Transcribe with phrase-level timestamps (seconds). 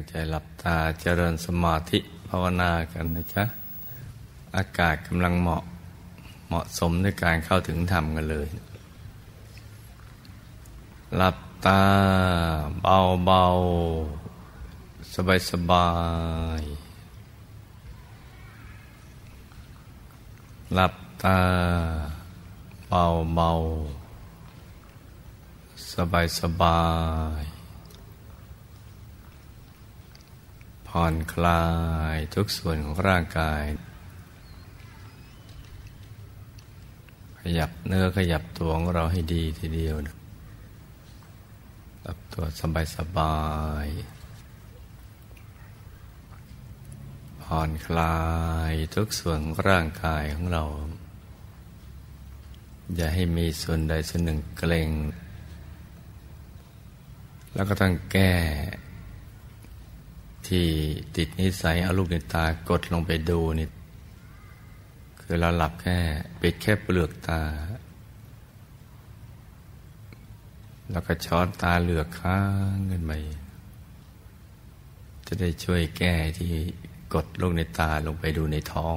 [0.00, 3.44] งใจหลับตาเจริญสมาธิภาวนากันนะจ๊ะ
[4.56, 5.62] อากาศกำลังเหมาะ
[6.48, 8.48] เหมาะสมในการเข้าถึงธรรมกันเลย
[11.16, 11.82] หลับตา
[12.82, 13.44] เบาเบา
[15.14, 15.88] สบายสบา
[16.60, 16.62] ย
[20.74, 21.38] หลับตา
[22.88, 23.50] เบาเบา
[25.92, 26.80] สบายสบา
[27.40, 27.59] ย
[30.94, 31.64] ผ่อนคลา
[32.14, 33.62] ยทุกส่วนของร่างกาย
[37.40, 39.96] ขยับเนื้อขยับตัวของเราให้ดีทีเดียว
[42.02, 43.40] หลับตัวสบายสบา
[43.84, 43.86] ย
[47.42, 48.20] ผ่อนคลา
[48.70, 50.64] ยทุกส่วนของร่างกายของเรา
[52.96, 54.90] อย่าให้มีส่วนใดส่วนหนึ่งเกร็ง
[57.54, 58.32] แล้วก็ต้องแก้
[60.50, 60.66] ที่
[61.16, 63.68] ติดนิสัยเอาลูกในตากดลงไปดูนี่
[65.20, 65.98] คือเราหลับแค่
[66.40, 67.42] ปิดแค่เปลือกตา
[70.90, 72.40] แล้วก็ช้อนตาเหลือกค้า
[72.74, 73.12] งขึ้นไป
[75.26, 76.52] จะได้ช่วยแก้ที่
[77.14, 78.96] กดลูกในตาลงไปดูในท้อง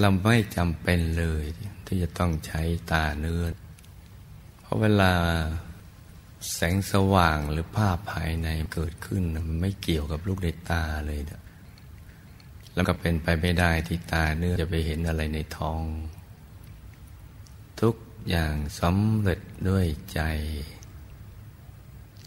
[0.00, 1.44] เราไม่จำเป็นเลย
[1.86, 2.62] ที่จะต้องใช้
[2.92, 3.44] ตาเนื้อ
[4.60, 5.12] เพราะเวลา
[6.52, 11.42] แสงสว่างหรือภาพภายในเกิดขึ้นมันไม่เกี่ยวกับลูกในตาเลยนะ
[12.74, 15.82] แล้วก็เป็นไปไม่ได้ที่ตาเนื้อจะไปเห็นอะไรในท้อง
[17.80, 17.94] ทุก
[18.28, 20.20] อย่างสำเร็จด้วยใจ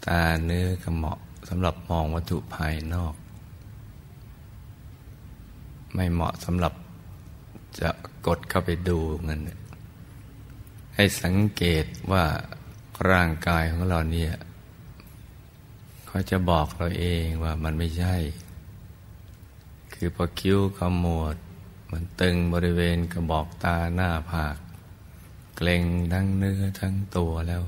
[0.06, 3.14] ตาเนื้อก็เหมาะสำหรับมองวัตถุภายนอก
[5.94, 6.72] ไม่เหมาะสำหรับ
[7.80, 7.90] จะ
[8.26, 9.40] กดเข้าไปดูเงิน
[10.94, 12.24] ให้สังเกตว่า
[13.10, 14.34] ร่างกายของเราเนี่ย
[16.06, 18.14] เขาจะบอกเราเองว่ามันไม่ใช่
[19.94, 21.36] คือพอคิ้วขมวด
[21.92, 24.56] มันตึงบริเวณกระบอกตาหน้าผาก
[25.56, 27.62] เกร็งทั้งเนื้อทั้งตัวแล้ว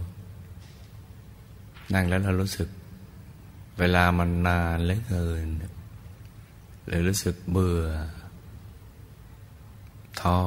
[1.93, 2.69] นั่งแล้วเรารู้สึก
[3.79, 5.47] เวลามันนานเหลือเกิน
[6.87, 7.87] หรือรู้สึกเบื่อ
[10.21, 10.39] ท้อ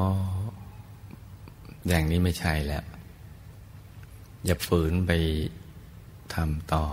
[1.88, 2.84] อย่างนี้ไม่ใช่แล้ว
[4.46, 5.12] อย่าฝืนไป
[6.34, 6.86] ทำต่อ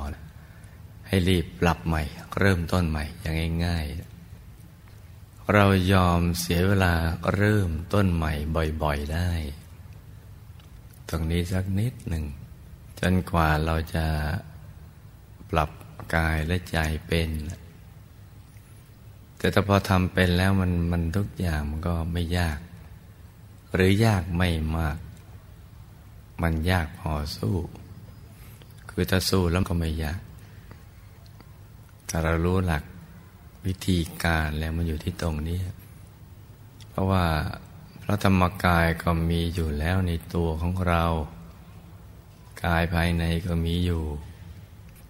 [1.06, 2.02] ให้รีบปรับใหม่
[2.38, 6.94] เริ่มต้นใหม่ อย่างง่ายๆ เรายอมเสียเวลา
[7.34, 8.32] เริ่มต้นใหม่
[8.82, 9.32] บ่อยๆได้
[11.08, 12.24] ตรงนี้สักนิดหนึ่ง
[13.00, 14.06] จนกว่าเราจะ
[15.50, 15.70] ปรับ
[16.14, 17.30] กายและใจเป็น
[19.38, 22.58] แต่ถ้าพอทำเป็นแล้วมันมันทุกอย่างมันก็ไม่ยาก
[23.74, 24.96] หรือยากไม่มาก
[26.42, 27.56] มันยากพอสู้
[28.90, 30.20] คือถ้าสู้แล้วก็ไม่ยาก
[32.08, 32.84] ถ้าเรารู้หลัก
[33.66, 35.58] วิธีการแล้วมันอยู่ที่ตรงนี้
[36.90, 37.24] เพราะว่า
[38.02, 41.04] พระธรรมกายก็มีอยู่แล้วในตัวของเรา
[42.64, 44.02] กายภายในก็มีอยู่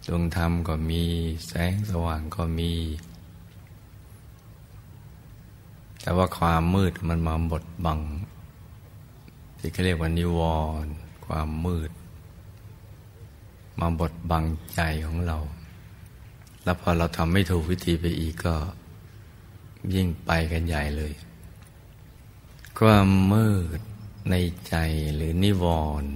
[0.06, 1.03] ดวงธรรมก็มี
[1.47, 2.73] แสงสว่างก็มี
[6.01, 8.01] แต่ว่าความมืดมันมาบดบัง
[9.59, 10.41] ที่เขาเรียกว่านิว
[10.85, 11.91] รณ์ ความมืด
[13.81, 15.39] มาบดบังใจของเรา
[16.62, 18.57] แล้วพอเราทำไม่ถูกวิธีไปอีกก็
[19.95, 21.12] ยิ่งไปกันใหญ่เลย
[22.79, 23.81] ความมืด
[24.31, 24.35] ใน
[24.69, 24.77] ใจ
[25.15, 25.65] หรือนิว
[26.03, 26.12] รณ์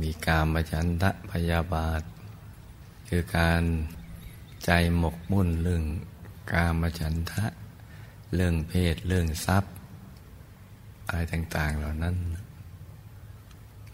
[0.00, 2.02] มีการมาชันทะพยาบาท
[3.08, 3.62] คือการ
[4.64, 5.84] ใจหมกมุ่นเรื่อง
[6.52, 7.44] กามฉันทะ
[8.34, 9.72] เรื่องเพศเรื่องทรัพย์
[11.06, 12.16] อะไรต่าง ๆ เหล่านั้น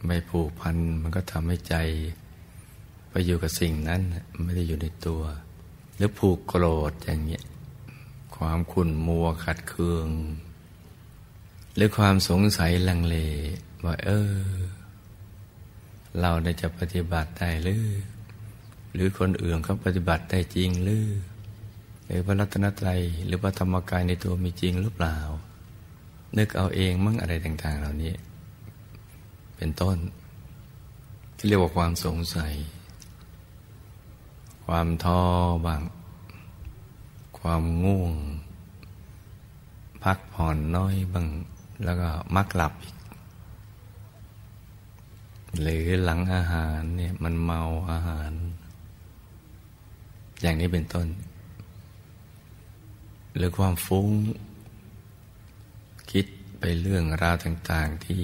[0.06, 1.76] ไม่ผูกพันมันก็ทำให้ใจ
[3.10, 4.00] ไปอยู่กับสิ่งนั้น
[4.44, 5.22] ไม่ได้อยู่ในตัว
[5.96, 7.44] หรือผูกโกรธอย่างเงี้ย
[8.36, 10.08] ความขุ่นมัวขัดเคือง
[11.74, 13.16] หรือความสงสัยลังเล
[13.84, 14.32] ว่าเออ
[16.20, 17.84] เราได้จะปฏิบัติได้หรือ
[18.94, 21.06] หรือคนอื่นเขาปฏิบัติได้จริงหรือ
[22.06, 25.16] หรือพระรัตนตรัยหรือพระธรรมกายในตัวมีจริงหรือเปล่า
[26.38, 28.12] นึกเอาเองมั่งอะไรต่าง ๆ เหล่านี้
[29.62, 29.98] เป็นต้น
[31.36, 32.52] ที่เรียกว่าความสงสัย
[34.66, 35.20] ความท้อ
[35.66, 35.82] บาง
[37.38, 38.14] ความง่วง
[40.04, 41.26] พักผ่อนน้อยบ้าง
[41.84, 42.96] แล้วก็มักหลับอีก
[45.60, 47.60] หรือหลังอาหารเนี่ยมันเมา
[47.90, 48.32] อาหาร
[50.40, 51.08] อย่างนี้เป็นต้น
[53.36, 54.08] หรือความฟุ้ง
[56.10, 56.26] คิด
[56.58, 58.22] ไปเรื่องราวต่าง ๆ ที่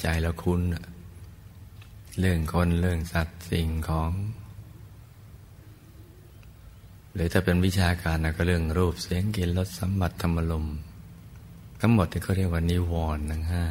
[0.00, 0.60] ใจเราคุ้น
[2.18, 4.10] เรื่องคนเรื่องสัตว์สิ่งของ
[7.14, 10.66] หรือถ้าเป็นวิชาการนะก็เรื่องรูปเสียงกลิ่นรสสัมผัสธรรมลม
[11.80, 13.64] ทั้งหมดที่เขาเรียกว่านิวรณ์ทั้งห้า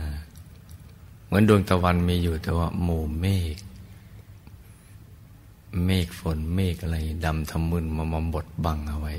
[1.25, 3.25] เหมือนดวงตะวันมีอยู่แต่ว่าหมู่เม
[3.55, 3.57] ฆ
[5.85, 9.13] เมฆฝนเมฆอะไรดำทำมึนมามาบดบังเอาไว้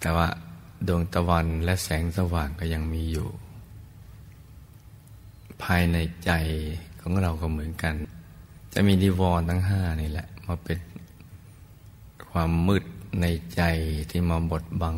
[0.00, 0.28] แต่ว่า
[0.86, 3.28] ดวงตะวันและแสงสว่างก็ยังมีอยู่
[5.64, 6.30] ภายในใจ
[7.00, 7.94] ของเราก็เหมือนกัน
[8.72, 10.78] จะมีนิวรณ์ทั้งห้านี่แหละ มาเป็น
[12.30, 12.84] ความมืด
[13.20, 13.26] ใน
[13.56, 13.62] ใจ
[14.10, 14.96] ที่มาบดบัง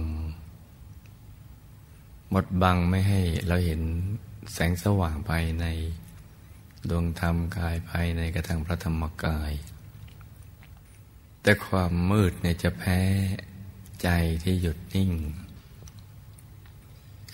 [2.35, 3.83] บดบังไม่ให้เราเห็น
[4.53, 5.67] แสงสว่างภายใน
[6.89, 9.53] ดวงธรรมกายภายในกระทั่งพระธรรมกาย
[11.43, 13.01] แต่ความมืดเนี่ยจะแพ้
[14.03, 14.09] ใจ
[14.43, 15.11] ที่หยุดนิ่ง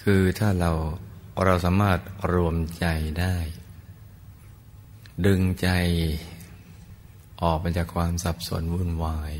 [0.02, 0.72] คือถ้าเรา
[1.44, 1.98] เราสามารถ
[2.32, 2.86] รวมใจ
[3.20, 3.36] ได้
[5.26, 5.68] ดึงใจ
[7.42, 9.32] ออกมาจากความสับสนวุ่นวาย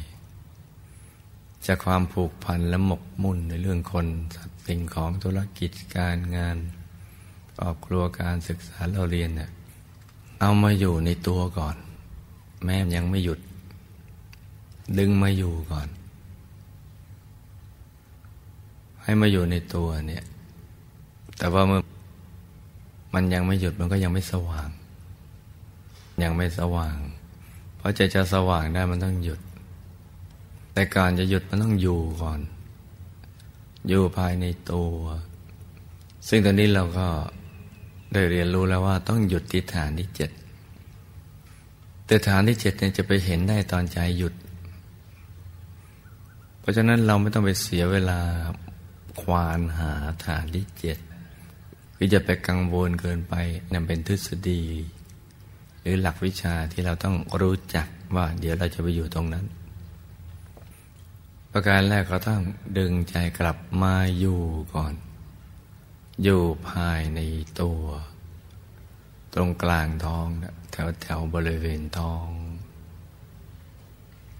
[1.67, 4.07] จากความผูกพันและหมกมุ่นในเรื่องคน
[4.37, 6.57] สัตว์สิ่งของธุรกิจการงาน
[7.57, 9.51] ครอบครัวการศึกษาเราเรียนเนี่ย
[10.41, 11.77] เอามาอยู่ในตัวก่อน
[12.65, 13.41] แม่ยังไม่หยุด
[14.99, 15.89] ดึงมาอยู่ก่อน
[19.03, 20.25] ให้มาอยู่ในตัวเนี่ย
[21.39, 21.81] แต่ว่าเมื่อ
[23.15, 24.69] มันยังไม่หยุดมันก็ยังไม่สว่าง
[26.23, 26.97] ยังไม่สว่าง
[27.77, 29.41] เพราะจะจะสว่างได้มันต้องหยุด
[30.73, 32.41] แต่การจะหยุดมันต้องอยู่ก่อน
[33.89, 34.95] อยู่ภายในตัว
[36.29, 37.07] ซึ่งตอนนี้เราก็
[38.13, 40.31] ได้เรียนรู้แล้วว่าต้องหยุดที่ฐานที่เจ็ด
[42.07, 44.35] แต่ฐานที่เจ็ดเนี่ยจะไปเห็นได้ตอนใจหยุด
[46.61, 48.21] เพราะฉะนั้นเราไม่ต้องไปเสียเวลา
[49.21, 49.93] ควานหา
[50.25, 50.99] ฐานที่เจ็ด
[51.97, 53.35] คือจะไปกังวลเกินไป
[53.73, 54.63] นั่นเป็นทฤษฎี
[55.81, 59.45] หรือหลักวิชาที่เราต้องรู้จักว่า เดี๋ยวเราจะไปอยู่ตรงนั้น
[61.53, 62.43] ประการแรกก็ต้อง
[62.79, 64.41] ดึงใจกลับมาอยู่
[64.75, 64.95] ก่อน
[66.23, 67.21] อยู่ภายใน
[67.61, 67.83] ตัว
[69.35, 70.27] ตรงกลางท้อง
[70.73, 72.29] แถวแถวบริเวณท้อง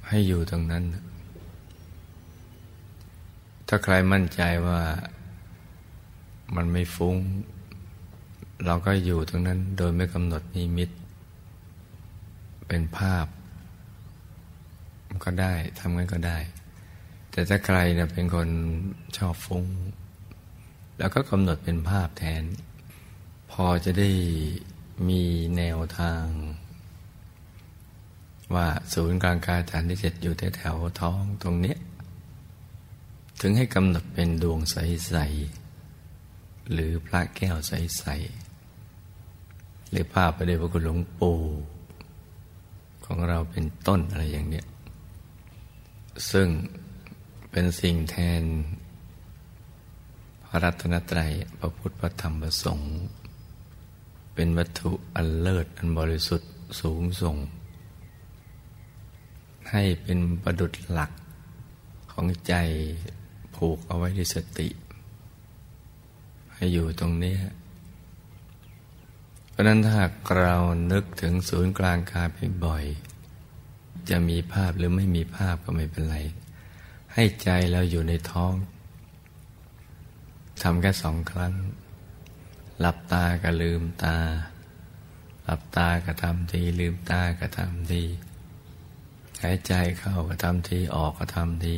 [0.09, 0.85] ให้อยู่ตรงนั้น
[3.69, 4.81] ถ้าใครมั่นใจว่า
[6.55, 7.17] มันไม่ฟุง้ง
[8.67, 10.91] เราก็อยู่ตรงนั้นโดยไม่กำหนดนิมิต
[12.69, 13.27] เป็นภาพ
[15.25, 16.39] ก็ได้ทำงั้นก็ได้
[17.31, 18.49] แต่ถ้าใครเนี่ยเป็นคน
[19.17, 19.65] ชอบฟุง้ง
[20.99, 22.45] แล้วก็กำหนดเป็นภาพแทน
[23.51, 24.11] พอจะได้
[25.09, 25.23] มี
[25.57, 26.25] แนวทาง
[28.55, 31.79] ว่าศูนย์กลางกายฐานที่เจ็ดอยู่แถวท้องตรงเนี้ย
[33.41, 35.66] ถึงให้กำหนดเป็นดวงใสๆ
[36.73, 41.39] หรือพระแก้วใสๆหรือภาพพระเดชพระคุณหลวงปู่
[43.05, 44.67] ของเราเป็นต้นอะไรอย่างเนี้ย
[46.31, 46.49] ซึ่ง
[47.51, 48.43] เป็นสิ่งแทน
[50.47, 52.95] พระรัตนตรัยพระพุทธพระธรรมพระสงฆ์
[54.35, 56.51] เป็นวัตถุอันเลิศอันบริสุทธิ์
[56.81, 57.37] สูงส่ง
[59.71, 61.11] ให้เป็นประดุจหลัก
[62.13, 62.55] ของใจ
[63.57, 64.69] ผูกเอาไว้ด้วยสติ
[66.57, 67.37] ให้อยู่ตรงนี้
[69.51, 70.01] เพราะนั้นถ้า
[70.39, 70.57] เรา
[70.93, 72.85] นึกถึงศูนย์กลางกายไปบ่อย
[74.11, 76.17] จะมีภาพหรือไม่มีภาพก็ไม่เป็นไร
[77.13, 78.53] ให้ใจเราอยู่ในท้อง
[80.63, 81.55] ทำแค่สองครั้ง
[82.81, 84.17] หลับตาก็ลืมตา
[85.45, 88.03] หลับตาก็ทำทีลืมตาก็ทำที
[89.43, 91.77] หายใจเข้าก็ทำทีออกก็ทำที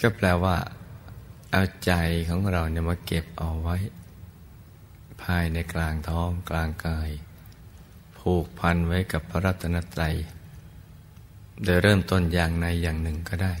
[0.00, 0.56] ก็แปลว่า
[1.56, 1.92] เอาใจ
[2.28, 3.76] ของเราเนี่ยมาเก็บเอาไว้
[5.22, 7.10] ภายในกลางท้องกลางกาย
[8.18, 10.14] ผูกพันไว้กับพระรัตนตรัย
[11.64, 13.54] โดยเริ่มต้นอย่างในอย่างหนึ่งก็ได้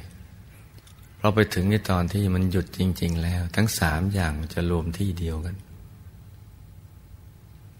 [1.18, 5.56] เราไปถึงในตอนที่มันหยุดจริง ๆ แล้ว ทั้งสามอย่างมันจะรวมที่เดียวกัน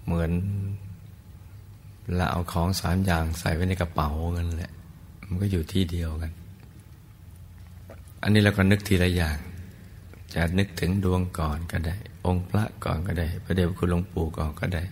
[0.05, 0.31] เหมือน
[2.17, 4.73] เราเอาของสามอย่างใส่ไว้ในกระเป๋ากันแหละ
[5.29, 6.33] มันก็อยู่ที่เดียวกัน
[8.23, 9.39] อันนี้เราก็นึกทีละอย่าง
[10.33, 14.83] จะนึกถึงดวงก่อนก็ได้ องค์พระก่อนก็ได้ พระเดชคุณหลวงปู่ก่อนก็ได้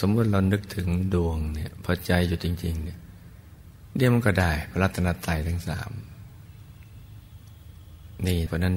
[0.00, 2.98] สมมติเรานึกถึงดวงเนี่ยพอใจอยู่จริง ๆ เนี่ย
[3.96, 5.90] เดี๋ยวมันก็ได้พระรัตนตรัยทั้งสาม
[8.26, 8.76] นี่เพราะนั้น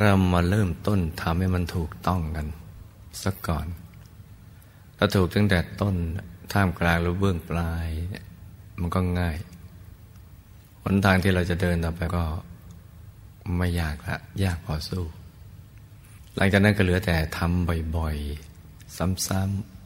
[0.00, 2.46] เรามาเริ่มต้นทำให้มันถูกต้องกัน
[3.24, 3.66] สักก่อน
[4.96, 5.94] ถ้าถูกตั้งแต่ต้น
[6.52, 8.24] ท่ามกลางหรือเบื้องปลายเนี่ย
[8.80, 9.36] มันก็ง่าย
[10.82, 12.22] หนทางที่เราจะเดินต่อไปก็
[13.56, 15.06] ไม่ยากละ ยากพอสู้
[16.36, 19.78] หลังจากนั้นก็เหลือแต่ทำบ่อยๆ ซ้ำๆ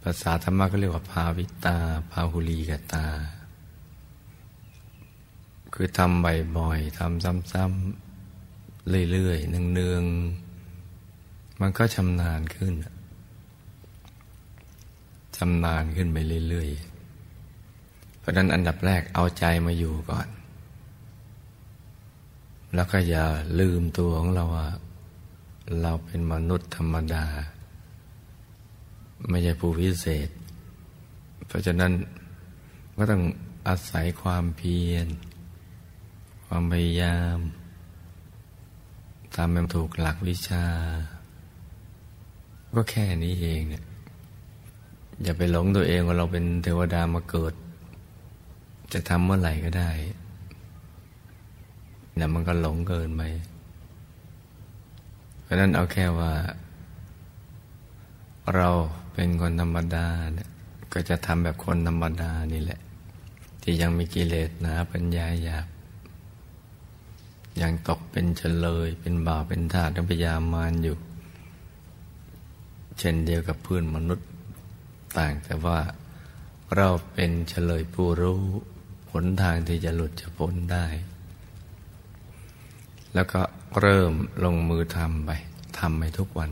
[0.00, 1.78] ไปาษาธรรมะก็เรียกว่าภาวิตา
[2.10, 3.06] ภาหุลีกตา
[5.74, 6.24] คือทำ
[6.58, 12.74] บ่อยๆทำซ้ำๆเรื่อยๆเนืองๆ มันก็ชำนาญขึ้น
[15.36, 20.28] ชำนาญขึ้นไปเรื่อยๆ เพราะนั้นอันดับแรกเอาใจมาอยู่ก่อน
[22.76, 23.24] แล้วก็อย่า
[23.60, 24.68] ลืมตัวของเราว่า
[25.82, 27.24] เราเป็นมนุษย์ธรรมดา
[29.28, 30.28] ไม่ใช่ผู้พิเศษ
[31.46, 31.92] เพราะฉะนั้น
[32.96, 33.22] ก็ต้อง
[33.68, 35.06] อาศัยความเพียร
[36.46, 37.38] ความพยายาม
[39.36, 40.64] ทำให้ถูกหลักวิชา
[42.74, 43.84] ก็แค่นี้เองเนี่ย
[45.22, 47.54] อย่าไปหลงตัวเองว่าเราเป็นเทวดามาเกิด
[48.92, 49.90] จะทำเมื่อไหร่ก็ได้
[52.16, 53.22] เนี่ยมันก็หลงเกินไป
[55.42, 56.32] เพราะนั้นเอาแค่ว่า
[58.54, 58.68] เรา
[59.12, 60.48] เป็นคนธรรมดาเนี่ย
[60.92, 62.80] ก็จะทำแบบคนธรรมดานี่แหละ
[63.62, 65.66] ที่ยังมีกิเลสหนาปัญญาหยาบ
[67.60, 70.96] ยังตกเป็นเฉลย เป็นบาปเป็นทาสต้องพยายามมานอยู่
[72.98, 74.28] เช่นเดียวกับเพื่อนมนุษย์
[75.16, 75.78] ต่างแต่ว่า
[76.76, 78.42] เราเป็นเฉลยผู้รู้
[79.12, 80.86] หนทางที่จะหลุดจะพ้นได้
[83.16, 83.40] แล้วก็
[83.80, 84.12] เริ่ม
[84.44, 85.30] ลงมือทำไป
[85.78, 86.50] ทำไปทุกวัน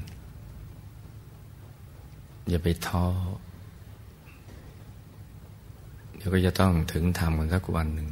[2.49, 3.07] อย่าไปท้อ
[6.17, 8.09] เดี๋ยวก็จะต้องถึงทำกันสักวันหนึ่ง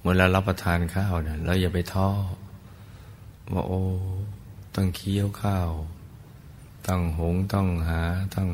[0.00, 2.08] เมื่อเรารับประทานข้าวเนี่ยเราอย่าไปท้อ
[3.52, 3.82] ว่าโอ้
[4.74, 5.70] ต้องเคี้ยวข้าว
[6.86, 8.00] ต้องหงต้องหา
[8.36, 8.50] ต้อง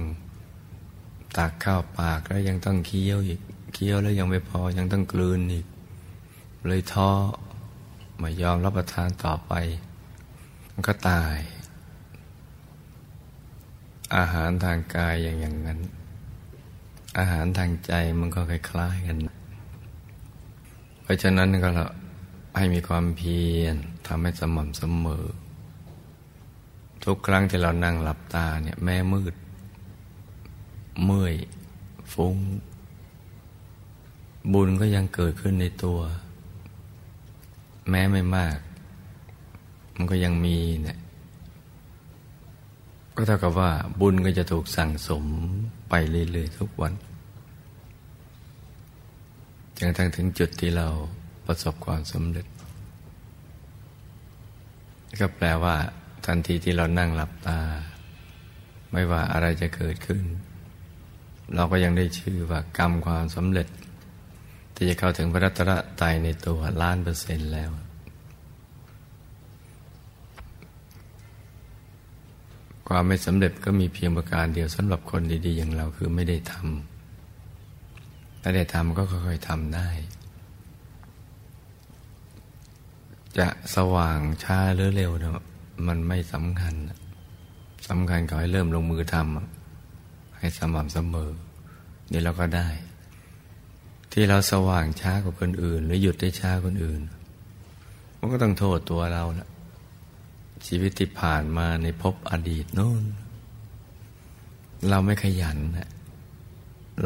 [1.36, 3.40] ตักข้าวปากแล้วยังต้องเคี้ยวอีก
[3.74, 5.66] เคี้ยวแล้วยังไม่พอยังต้องกลืนอีก
[6.66, 7.10] เลยท้อ
[8.20, 9.52] ไม่ยอมรับประทานต่อไป
[10.72, 11.36] มันก็ตาย
[14.16, 15.80] อาหารทางกายอย่างอย่างนั้น
[17.18, 19.16] อาหารทางใจมันก็คล้ายๆกัน
[21.02, 21.86] เพราะฉะนั้นก็เรา
[22.56, 25.26] ให้มีความเพียรทำให้สม่ำเสมอ
[27.04, 29.34] ทุกครั้งที่เรานั่งหลับตาเนี่ยแม่มืด
[31.04, 31.34] เมื่อย
[32.12, 32.36] ฟุง้ง
[34.52, 35.98] บุญก็ยังเกิดขึ้นในตัว
[37.88, 38.58] แม้ไม่มาก
[39.96, 40.98] มันก็ยังมีเนี่ย
[43.16, 43.70] ก็เท่ากับว่า
[44.00, 45.24] บุญก็จะถูกสั่งสม
[45.88, 46.92] ไปเรื่อยๆทุกวัน
[49.76, 50.88] จนกระทั้งถึงจุดที่เรา
[51.46, 52.46] ประสบความสำเร็จ
[55.20, 55.76] ก็แปลว่า
[56.26, 57.60] ทันทีที่เรานั่งหลับตา
[58.92, 60.24] ไม่ว่าอะไรจะเกิดขึ้น
[61.54, 63.68] เราก็ยังได้ชื่อว่ากรรมความสำเร็จ
[64.82, 65.70] ที่จะเข้าถึงพระรัตน
[66.00, 67.70] ตรัยในตัวล้านเปอร์เซ็นต์แล้ว
[72.88, 79.88] ความไม่สำเร็จก็มีเพียงประการเดียวสำหรับคนดีๆ อย่างเราคือไม่ได้ทำถ้าได้ทำก็ค่อยๆทำได้
[83.38, 85.44] จะสว่างช้าหรือเร็วนะ
[85.86, 86.74] มันไม่สำคัญ
[87.88, 91.30] สำคัญขอให้เริ่มลงมือทำให้สม่ำเสมอ
[92.08, 92.68] เนี่เราก็ได้
[94.12, 97.00] ที่เราสว่างช้ากว่าคนอื่น หรือหยุดได้ช้าคนอื่น
[98.18, 99.48] มันก็ต้องโทษตัวเราละ
[100.66, 103.04] ชีวิตที่ผ่านมาในภพอดีตโน้น
[104.88, 105.90] เราไม่ขยันนะ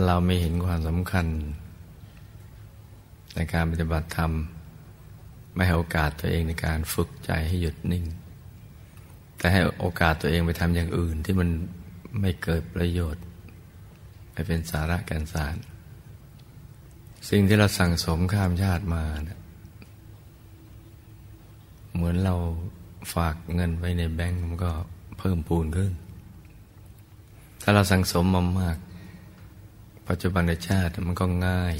[0.06, 1.26] เราไม่เห็นความสำคัญ
[3.34, 4.32] ในการปฏิบัติธรรม
[5.54, 8.04] ไม่ให้โอกาสตัวเองในการฝึกใจให้หยุดนิ่ง
[9.38, 11.49] แต่ให้โอกาสตัวเองไปทำอย่างอื่นที่มัน
[12.20, 13.25] ไม่เกิดประโยชน์
[14.32, 15.54] ไม่เป็นสาระแก่นสาร
[17.28, 19.40] สิ่งที่เราสั่งสมข้ามชาติมานะ
[21.95, 22.35] เหมือนเรา
[23.14, 24.73] ฝากเงินไว้ในแบงก์มันก็
[25.19, 25.93] เพิ่มปูนขึ้น
[27.62, 28.76] ถ้าเราสั่งสมมามาก
[30.09, 31.75] ปัจจุบันในชาติมันก็ง่าย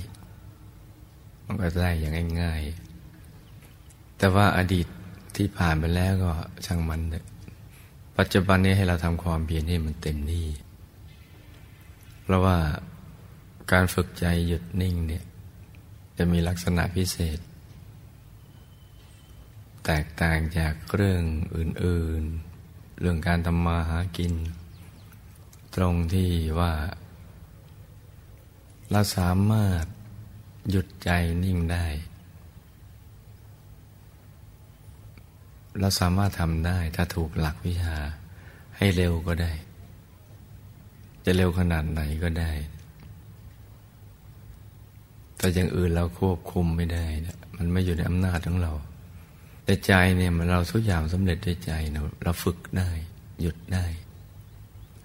[1.47, 4.87] มันก็ได้อย่างง่ายๆ แต่ว่าอดีต
[5.37, 6.33] ที่ผ่านไปแล้วก็
[6.67, 7.25] ช่างมันเถอะ
[8.19, 10.49] ปัจจุบันนี้ให้เราทำความเพียรให้มันเต็มที่
[12.23, 12.57] เพราะว่า
[13.73, 15.25] การฝึกใจหยุดนิ่งเนี่ย
[16.19, 17.39] จะมีลักษณะพิเศษ
[19.85, 21.23] แตกต่างจากเรื่อง
[21.57, 22.23] อื่น
[22.63, 24.35] ๆ เรื่องการทำมาหากิน
[25.75, 26.31] ตรงที่
[26.61, 26.73] ว่า
[28.91, 29.85] เราสามารถ
[30.71, 31.11] หยุดใจ
[31.45, 31.87] นิ่งได้
[35.81, 37.97] เราสามารถทำได้ถ้าถูกหลักวิชา
[38.77, 39.53] ให้เร็วก็ได้
[41.25, 42.51] จะเร็วขนาดไหนก็ได้
[45.45, 48.73] แต่อย่างอื่นเราควบคุมไม่ได้นะมันไม่อยู่ในอำนาจของเรา
[49.65, 51.73] แต่ใจเนี่ยมันเราทุกอย่างสำเร็จด้วยใจ
[52.25, 52.91] เราฝึกได้
[53.41, 53.85] หยุดได้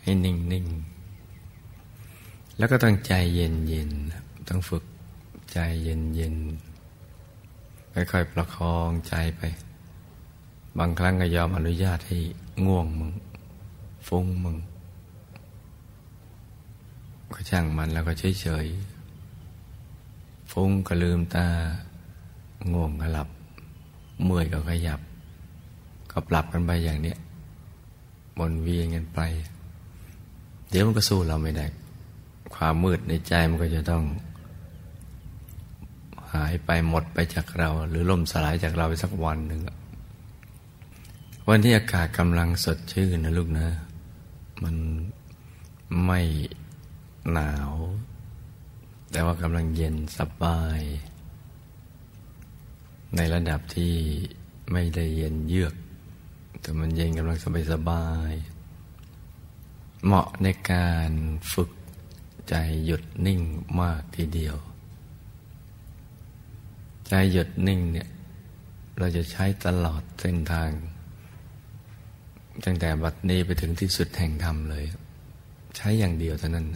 [0.01, 0.65] ให้นิ่งนิ่ง
[2.57, 3.89] แล้วก็ต้องใจเย็นเย็น
[4.49, 4.83] ต้องฝึก
[5.51, 6.35] ใจเย็นเย็น
[7.93, 9.41] ค่อยๆประคองใจไป
[10.77, 12.17] บางครั้งก็ยอมอนุญาตให้
[12.65, 13.13] ง่วงมึง
[14.07, 14.57] ฟุ้งมึง
[17.33, 18.88] ก็ช่างมันแล้วก็เฉยๆ
[20.59, 21.45] ฟุ้งก็ลืมตา
[22.71, 23.29] ง่วงก็หลับ
[24.23, 24.99] เมื่อยก็ขยับ
[26.11, 27.17] ก็ปรับกันไปอย่างเนี้ย
[28.37, 29.19] บนเวียนกันไป
[30.69, 31.65] เดี๋ยวมันก็สู้เราไม่ได้
[32.55, 34.03] ความมืดในใจมันก็จะต้อง
[36.33, 39.61] หายไปหมดไปจากเรา หรือล่มสลายจากเราไปสักวันหนึ่ง
[41.47, 43.67] วันที่อากาศกำลังสดชื่นนะลูกนะ
[44.63, 44.75] มัน
[46.05, 46.19] ไม่
[47.33, 47.73] หนาว
[49.11, 50.81] แต่ว่ากำลังเย็นสบาย
[53.15, 53.93] ในระดับที่
[54.71, 55.75] ไม่ได้เย็นเยือก
[56.61, 58.31] แต่มันเย็นกำลังสบายสบาย
[60.05, 61.11] เหมาะในการ
[61.53, 61.69] ฝึก
[62.49, 63.41] ใจหยุดนิ่ง
[63.79, 64.57] มากทีเดียว
[67.07, 68.09] ใจหยุดนิ่งเนี่ย
[68.97, 70.71] เราจะใช้ตลอดเส้นทาง
[72.63, 74.85] ตั้งแต่บัดนี้ไปถึงที่สุดแห่งธรรมเลย
[75.75, 76.67] ใช้อย่างเดียวเท่านั้น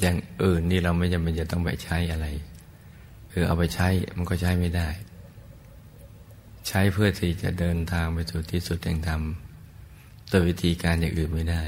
[0.00, 2.26] อย่าง อื่นนี่เราไม่จำเป็นจะต้องไปใช้อะไร
[3.32, 4.88] คือเอาไปใช้มันก็ใช้ไม่ได้
[6.68, 9.22] ใช้เพื่อที่จะเดินทางไปสู่ที่สุดแห่งธรรม
[10.30, 11.64] ตัววิธีการอย่างอื่นไม่ได้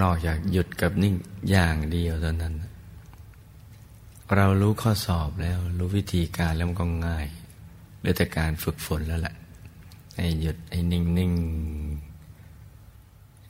[0.00, 1.14] นอกจากหยุดกับนิ่ง
[1.50, 2.54] อย่างเดียวเท่านั้น
[4.34, 7.26] เรารู้ข้อสอบแล้วรู้วิธีการแล้วมันก็ง่าย
[7.98, 9.34] เหลือแต่การฝึกฝนแล้วแหละ
[10.16, 11.32] ให้หยุดให้นิ่งนิ่ง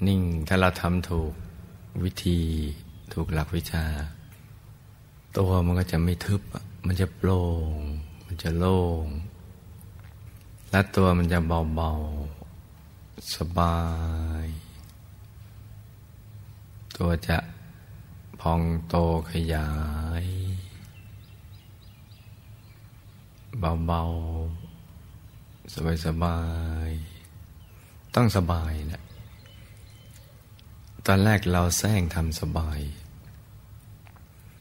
[0.06, 1.32] นิ่งถ้าเราทำถูก
[2.04, 2.38] วิธี
[3.18, 3.84] ถูกหลักวิชา
[5.38, 6.42] ตัวมันก็จะไม่ทึบ
[6.86, 7.42] มันจะโปร่
[7.76, 7.78] ง
[8.26, 9.06] มันจะโล่ง
[10.70, 13.78] และตัวมันจะเบาๆ สบา
[14.44, 14.46] ย
[16.96, 17.38] ตัวจะ
[18.40, 18.96] พองโต
[19.30, 19.70] ขยา
[20.24, 20.26] ย
[23.86, 26.38] เบาๆ สบายสบา
[26.88, 26.90] ย
[28.14, 29.02] ต้องสบายแหละ
[31.06, 32.80] ตอนแรกเราแซงทำสบาย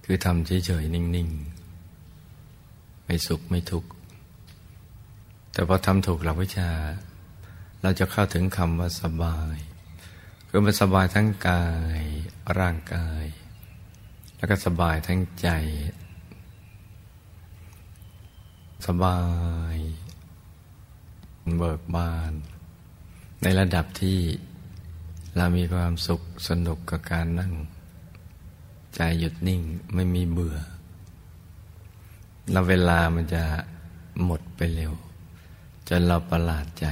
[0.05, 3.89] คือทำเฉยๆนิ่งๆ ไม่สุขไม่ทุกข์
[5.53, 6.71] แต่พอทำถูกหลักวิชา
[7.81, 9.55] เราจะเข้าถึงคำว่าสบาย
[10.49, 11.65] คือมันสบายทั้งกา
[11.99, 12.01] ย
[12.59, 13.25] ร่างกาย
[14.37, 15.49] แล้วก็สบายทั้งใจ
[18.87, 19.19] สบา
[19.73, 19.75] ย
[21.57, 22.31] เบิกบาน
[23.43, 24.19] ในระดับที่
[25.37, 27.51] เรามีความสุขสนุกกับการนั่ง
[28.95, 29.61] ใจหยุดนิ่ง
[29.93, 30.57] ไม่มีเบื่อ
[32.51, 33.43] แล้วเวลามันจะ
[34.25, 34.93] หมดไปเร็ว
[35.87, 36.85] จนเราประหลาดใจ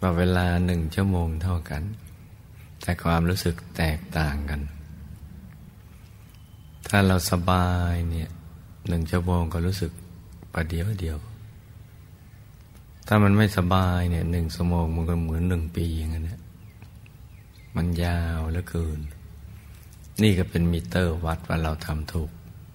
[0.00, 1.82] ว่าเวลาหนึ่งชั่วโมงเท่ากัน
[2.82, 4.60] แต่ความรู้สึกแตกต่างกัน
[6.88, 8.28] ถ้าเราสบายเนี่ย
[8.88, 9.92] หนึ่งชั่วโมงก็รู้สึก
[10.54, 11.18] ประเดียวเดียว
[13.06, 16.40] ถ้ามันไม่สบายเนี่ยหนึ่งสมองมันก็เหมือนหนึ่งปีอย่างนั้นเนี่ย
[17.76, 19.00] มันยาวเหลือเกิน
[20.22, 22.30] นี่ก็เป็นมิเตอร์วัดว่าเราทำถูก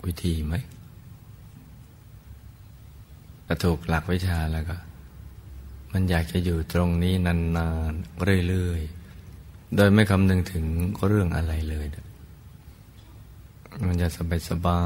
[0.06, 0.56] วิธีไหม
[3.46, 4.78] ถ้าถูกหลักวิชาแล้วก็
[5.92, 10.66] มันอยากจะอยู่ตรงนี้นานๆเรื่อยๆ โดยไม่คำนึงถึง
[11.08, 11.86] เรื่องอะไรเลย
[13.88, 14.82] มันจะสบายสบา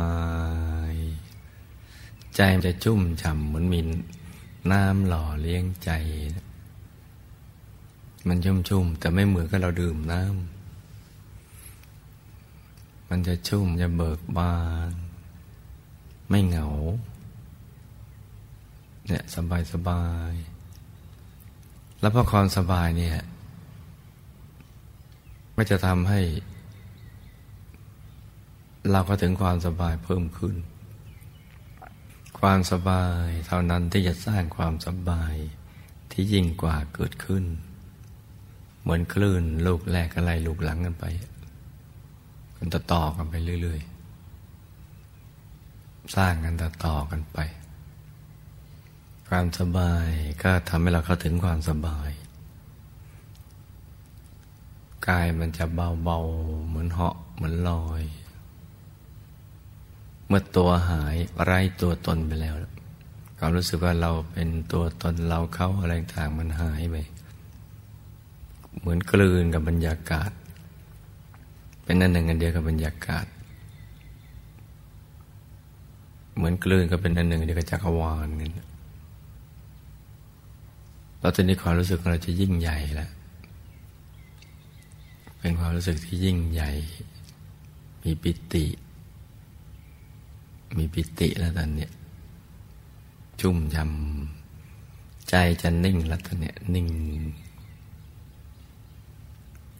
[0.92, 0.96] ย
[2.36, 3.88] ใจมันจะชุ่มฉ่ำเหมือนมิน
[4.72, 5.92] น้ำหล่อเลี้ยงใจ
[8.28, 10.59] มันชุ่มๆ แต่ไม่เหมือนกับเราดื่มน้ำ
[13.10, 14.58] มันจะชุ่มจะเบิกบา
[14.92, 14.94] น
[16.30, 16.68] ไม่เหงา
[19.08, 20.34] เนี่ยสบายสบาย
[22.00, 23.18] แล้วพอความสบายเนี่ย
[25.56, 26.22] ก็จะทำให้
[28.92, 30.56] เราก็ถึงความสบายเพิ่มขึ้น
[32.40, 35.36] ความสบายเท่านั้นที่จะสร้างความสบาย
[36.12, 37.44] ที่ยิ่งกว่าเกิดขึ้น
[38.82, 41.06] เหมือนคลื่นลูกแรกอะไรลูกหลังกันไป
[42.60, 43.82] กันต่อต่อกันไปเรื่อย
[44.58, 47.40] ๆ สร้างกันต่อต่อกันไป
[49.28, 50.08] ความสบาย
[50.44, 52.10] ก็ทำให้เราเข้าถึงความสบาย
[55.08, 58.04] กายมันจะเบาๆ เหมือนเหาะเหมือนลอย
[60.28, 62.56] เมื่อตัวหายไร้ตัวตนไปแล้ว
[63.38, 66.96] ความรู้สึกว่าเราเป็นตัวตนเราเข้าอะไรต่างมันหายไป
[68.80, 70.32] เหมือนกลืนกับบรรยากาศ
[71.90, 73.26] เป็นนั่นหนึ่งอันเดียวกับบรรยากาศ
[76.36, 78.52] เหมือนกลืนก็เป็นอันหนึ่งเดียวกับจักรวาลนี่
[81.20, 83.12] เราตอนนี้ความรู้สึกของเราจะยิ่งใหญ่แล้ว
[85.40, 86.72] เป็นความรู้สึกที่ยิ่งใหญ่
[88.04, 88.66] มีปิติ
[90.78, 91.92] มีปิติแล้วตอนเนี้ย
[93.40, 96.88] ชุ่มยำใจจะนิ่งแล้วตอนเนี้ยนิ่ง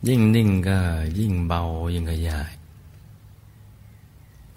[0.08, 0.78] ยิ่งนิ่งก็
[1.20, 2.52] ยิ่งเบายิ่งขยาย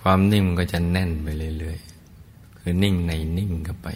[0.02, 1.28] ความนิ่งก็จะแน่นไป
[1.58, 3.88] เรื่อยๆ คือนิ่งในนิ่งก็ไป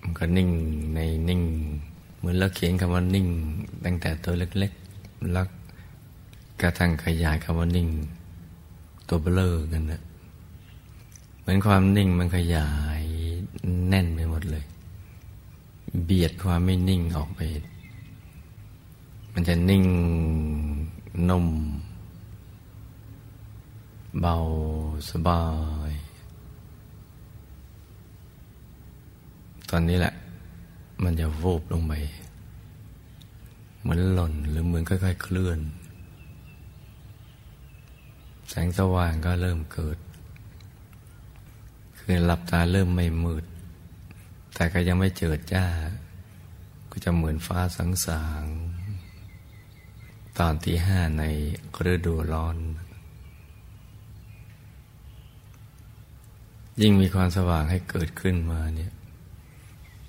[0.00, 0.50] มันก็นิ่ง
[0.94, 1.42] ในนิ่ง
[2.16, 3.26] เหมือนเราเขียนคำว่านิ่ง
[3.84, 5.46] ตั้งแต่ตัวเล็กๆ แล้ว
[6.60, 7.88] กระทั่งขยายคำว่านิ่ง
[9.08, 10.02] ตัวเบลอกันนะ
[11.40, 13.02] เหมือนความนิ่งมันขยาย
[13.88, 14.64] แน่นไปหมดเลย
[16.04, 17.40] เบียดความไม่นิ่งออกไป
[19.40, 19.86] มันจะนิ่ง
[21.28, 21.46] นุ่ม
[24.20, 24.36] เบา
[25.10, 25.44] สบา
[25.90, 25.92] ย
[29.70, 30.14] ตอนนี้แหละ
[31.02, 31.92] มันจะวูบลงไป
[33.80, 35.60] เหมือนหล่นหรือเหมือนค่อยๆเคลื่อน
[38.48, 39.98] แสงสว่างก็เริ่มเกิด
[41.98, 43.44] คือหลับตาเริ่มไม่มืด
[44.54, 45.64] แต่ก็ยังไม่เจิดจ้า
[46.90, 48.44] ก็จะเหมือนฟ้าสังสาง
[50.40, 51.24] ตอนที่ห้าใน
[51.92, 52.56] ฤดูร้อน
[56.80, 58.92] ยิ่งมีความสว่างให้เกิดขึ้นมาเนี่ย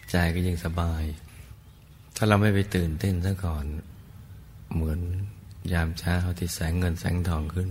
[0.09, 1.03] ใจก็ยิ่งสบาย
[2.15, 3.65] ถ้าเราไม่ไปตื่นเต้นซะก่อน
[4.73, 4.99] เหมือน
[5.73, 7.69] ยามเช้าที่แสงเงินแสงทองขึ้น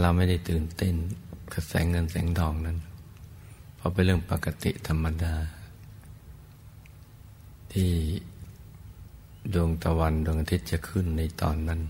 [0.00, 0.94] เราไม่ได้ตื่นเต้น
[1.52, 2.78] กับแสงเงินแสงทองนั้น
[3.76, 5.34] เพราะเป็นเรื่องปกติธรรมดา
[7.72, 7.90] ที่
[9.54, 11.80] ดวงตะวันดวงอาทิตย์จะขึ้นในตอนนั้น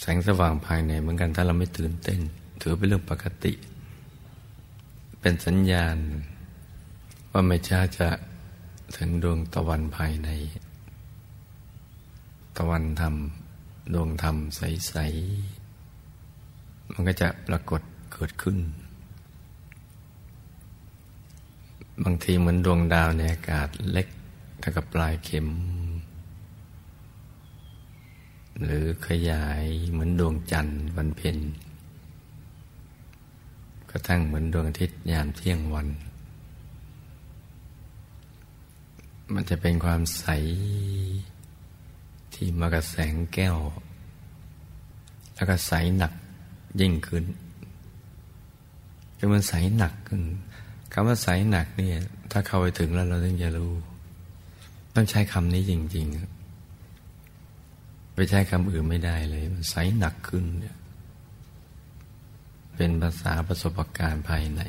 [0.00, 2.20] แสงสว่างภายในเหมือนกันถ้าเราไม่ตื่นเต้น
[2.60, 3.52] ถือเป็นเรื่องปกติ
[5.20, 5.96] เป็นสัญญาณ
[7.30, 8.08] ว่าไม่ช้าจะ
[8.96, 10.28] ถึงดวงตะวันภายใน
[12.56, 13.14] ตะวันธรรม
[13.94, 14.94] ดวงธรรมใส
[15.74, 18.58] ๆ มันก็จะปรากฏเกิดขึ้น
[22.04, 24.08] บางทีเหมือนดวงดาวในอากาศเล็ก
[24.64, 25.48] เท่ากับปลายเข็ม
[28.64, 31.38] หรือขยายเหมือนดวงจันทร์วันเพ็ญ
[33.90, 35.88] ก็ทั้งเหมือนดวงอาทิตย์ยามเที่ยงวัน
[39.34, 40.26] มันจะเป็นความใส
[42.34, 43.56] ที่มากับแสงแก้ว
[45.34, 46.12] แล้วก็ใสหนัก
[46.80, 47.24] ยิ่งขึ้น
[49.18, 50.22] จะมันใสหนักขึ้น
[50.92, 53.72] คำว่าใสหนักเนี่ย ถ้าเข้าไปถึงแล้วเราต้องจะรู้
[54.94, 56.44] ต้องใช้คำนี้จริงๆ
[58.14, 60.76] ไปใช้คำอื่นไม่ได้เลย มันใสหนักขึ้นเนี่ย
[62.76, 64.62] เป็นภาษาประสบการณ์ภายใน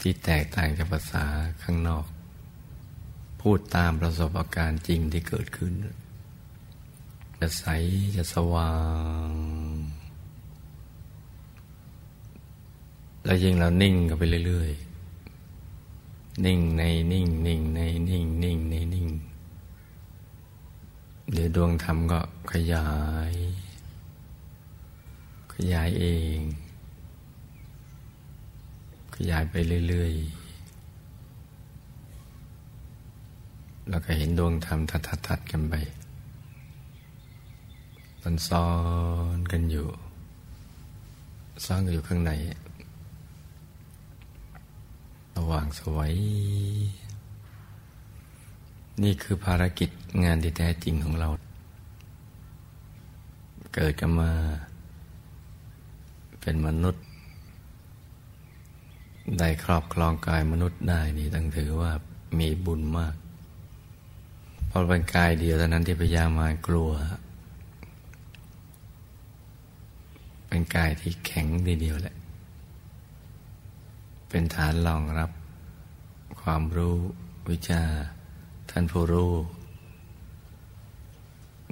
[0.00, 1.24] ที่แตกต่างจากภาษา
[1.62, 2.06] ข้างนอก
[3.40, 5.72] พูดตามประสบการณ์จริงที่เกิดขึ้น
[7.38, 7.64] จะใส
[8.16, 8.72] จะสว่า
[9.28, 9.30] ง
[13.24, 14.95] แล้วยิ่งเรานิ่งกันไปเรื่อยๆ
[16.44, 19.08] นิ่งในนิ่งนิ่งในนิ่งนิ่งในนิ่ง
[21.32, 22.20] เดี๋ยวดวงธรรมก็
[22.52, 22.86] ขยา
[23.32, 23.34] ย
[25.54, 26.04] ขยายเอ
[26.36, 26.38] ง
[29.14, 29.54] ขยายไป
[29.88, 30.46] เรื่อยๆ
[33.88, 35.74] แล้วก็เห็นดวงธรรมทัดๆกันไป
[38.22, 38.68] มันซ้อ
[39.36, 39.88] นกันอยู่
[41.64, 42.32] ซ้อนกันอยู่ข้างใน
[45.50, 46.12] ว่างสวย
[49.02, 49.90] นี่คือภารกิจ
[50.24, 51.28] งานที่แท้จริงของเรา
[53.74, 54.30] เกิดกันมา
[56.40, 57.04] เป็นมนุษย์
[59.38, 61.92] ได้ครอบครองกายมนุษย์ได้นี่ต้องถือว่า
[62.38, 63.14] มีบุญมาก
[64.66, 66.90] เพราะเป็นกายเดียวเท่านั้นที่พยามากลัว
[70.48, 72.15] เป็นกายที่แข็งดีเดียวแหละ
[74.38, 75.30] เป็นฐานรองรับ
[76.42, 76.96] ความรู้
[77.50, 77.82] วิชา
[78.70, 79.32] ท่านผู้รู้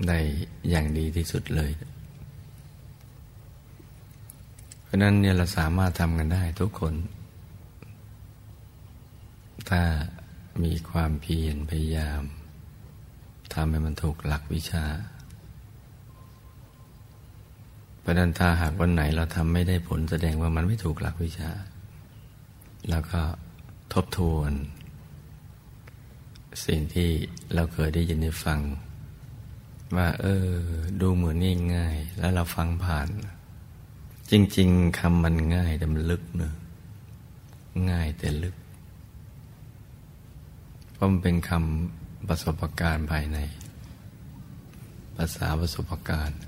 [0.08, 0.18] ได้
[0.70, 1.72] อย่างดีที่สุดเลย
[4.82, 6.94] เพราะนั้นเนี่ยเราสามารถทำกันได้ทุกคน
[9.70, 9.82] ถ้า
[10.62, 12.22] มีความเพียรพยายาม
[13.54, 14.84] ทำให้มันถูกหลักวิชา
[18.00, 21.52] เพราะนั้นถ้าหากวันไหนเราทำไม่ได้ผลแสดงว่ามันไม่ถูกหลักวิชา
[22.90, 23.20] แล้วก็
[23.92, 24.52] ทบทวน
[26.66, 27.10] สิ่งที่
[27.54, 28.60] เราเคยได้ยินได้ฟัง
[29.96, 30.48] ว่า เออ
[31.00, 31.36] ดูเหมือน
[31.74, 33.08] ง่ายๆแล้วเราฟังผ่าน
[34.30, 36.54] จริง ๆคำมันง่ายแต่มันลึกเนอะ
[37.90, 38.56] ง่ายแต่ลึก
[40.92, 43.38] เพราะมันเป็นคำประสบการณ์ภายใน
[45.16, 46.40] ภาษาประสบการณ์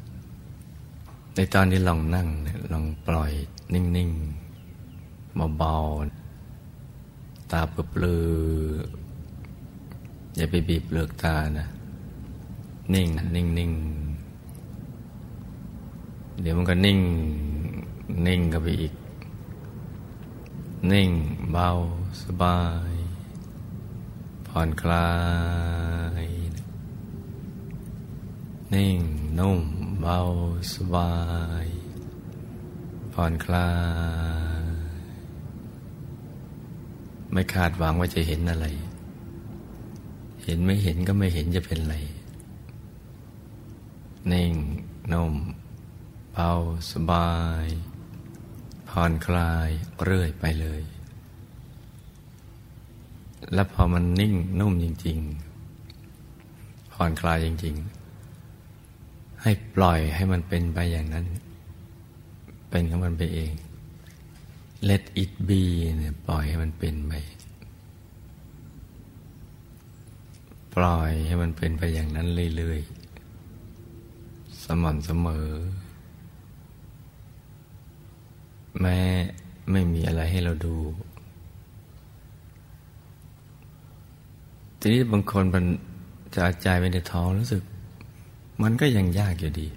[1.34, 3.32] ในตอนที่ลองนั่งเนี่ยลองปล่อย
[3.72, 4.10] นิ่ง
[4.92, 6.25] ๆ เบาๆ
[7.50, 8.86] ตาเปลือ
[10.36, 11.66] อย่าไปบีบเปลือกตานะ
[12.94, 13.72] นิ่งนิ่งนิ่ง
[16.40, 17.00] เดี๋ยวมันก็นิ่ง
[18.26, 18.94] นิ่งก็ไปอีก
[20.92, 21.10] นิ่ง
[21.52, 21.68] เบา
[22.22, 22.94] สบาย
[24.46, 25.10] ผ่อนคลา
[26.24, 26.26] ย
[28.74, 28.98] นิ่ง
[29.38, 29.62] นุ่ม
[30.00, 30.18] เบา
[30.74, 31.12] สบา
[31.64, 31.66] ย
[33.12, 33.70] ผ่อนคลา
[34.55, 34.55] ย
[37.32, 38.66] ไม่คาดหวังว่าจะเห็นอะไร
[40.44, 41.96] เห็นไม่เห็นก็ไม่เห็นจะเป็นไร
[44.32, 44.54] นิ่ง
[45.12, 45.34] นุ่ม
[46.32, 46.50] เบา
[46.92, 47.32] สบา
[47.64, 47.66] ย
[48.88, 49.68] ผ่อนคลาย
[50.02, 50.82] เรื่อยไปเลย
[53.54, 55.18] แล้วพอมันนิ่งนุ่มจริง
[56.06, 57.76] ๆ ผ่อนคลายจริง
[58.60, 61.26] ๆ ให้ปล่อยให้มันเป็นไปอย่างนั้น
[62.70, 63.52] เป็นของมันไปเอง
[64.88, 65.62] let it be
[65.98, 67.12] เนี่ยปล่อยให้มันเป็นไป
[70.74, 75.48] ปล่อยให้มันเป็นไปอย่างนั้นเรื่อยๆ สม่ำเสมอ
[78.80, 78.98] แม้
[79.70, 80.76] ไม่มีอะไรให้เราดู
[84.80, 85.64] ทีนี้บางคนมัน
[86.34, 87.62] จะใจไปในท้องรู้สึก
[88.62, 89.68] มันก็ยังยากอยู่ดี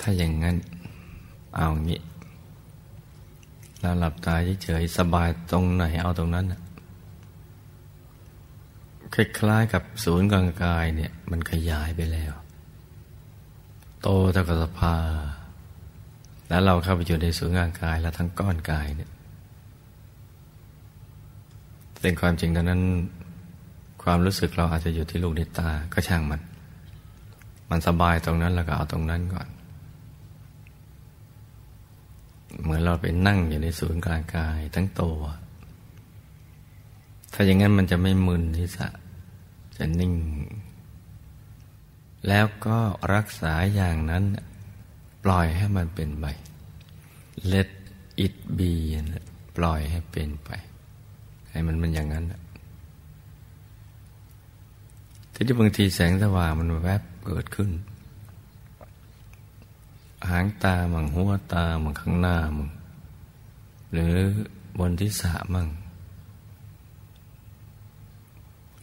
[0.00, 0.56] ถ้าอย่างนั้น
[1.56, 2.00] เอางี้
[3.84, 6.46] เราหลับตาเฉยๆสบายตรงไหนเอาตรงนั้น
[9.14, 12.32] คล้ายๆกับศูนย์กลางกายเนี่ย มันขยายไปแล้ว
[14.02, 14.96] โตเท่ากับสภา
[16.48, 19.10] แล้วเราเข้าไปอยู่ในศูนย์กลางกายและทั้งก้อนกายเนี่ย
[22.00, 22.82] เป็นความจริงดังนั้น
[24.02, 26.40] ความรู้สึกเราอาจจะอยู่ที่ลูกในตาก็ช่างมัน
[27.70, 29.48] มันสบายตรงนั้นแล้วก็เอาตรงนั้นก่อน
[32.62, 35.18] เหมือนเราไปนั่งอยู่ในศูนย์กลางกายทั้งตัว
[37.32, 38.88] ถ้าอย่างนั้นมันจะไม่มึนที่สะ
[39.76, 40.14] จะนิ่ง
[42.28, 42.78] แล้วก็
[43.14, 44.24] รักษาอย่างนั้น
[45.24, 46.26] ปล่อยให้มันเป็นไป
[47.52, 47.68] let
[48.24, 48.72] it be
[49.56, 50.50] ปล่อยให้เป็นไป
[51.50, 52.24] ให้มันมันอย่างนั้น
[55.34, 57.70] ทีนี้บางทีแสงสว่างมันแวบเกิดขึ้น
[60.30, 62.70] หางตามั่งหัวตามั่งข้างหน้ามั่ง
[63.92, 64.14] หรือ
[64.78, 65.68] บนที่สะมั่ง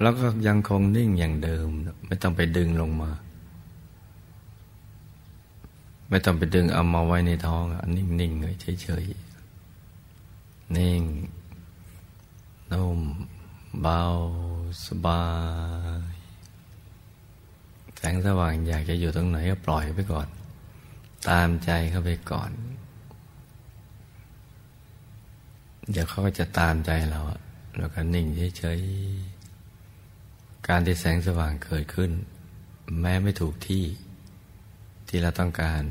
[0.01, 1.67] แล้วก็ยังคงนิ่งอย่างเดิม
[2.05, 3.11] ไม่ต้องไปดึงลงมา
[6.09, 7.63] ไม่ต้องไปดึงเอามาไว้ในท้อง
[7.95, 11.03] นิ่งๆเลยเฉยๆนิ่ง
[12.71, 12.99] นุ่ม
[13.81, 14.01] เบา
[14.85, 15.23] สบา
[16.13, 16.15] ย
[17.95, 20.27] แสงสว่างอยากจะอยู่ตรงไหนก็ปล่อยไปก่อน
[21.29, 22.51] ตามใจเข้าไปก่อน
[25.91, 27.19] เดี๋ยวเขาก็จะตามใจเรา
[27.77, 32.11] แล้วก็นิ่งเฉยๆการที่แสงสว่างเกิดขึ้น
[32.99, 33.85] แม้ไม่ถูกที่
[35.07, 35.81] ที่เราต้องการ